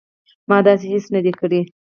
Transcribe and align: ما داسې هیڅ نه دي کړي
ما 0.49 0.57
داسې 0.67 0.85
هیڅ 0.93 1.05
نه 1.15 1.19
دي 1.25 1.33
کړي 1.39 1.61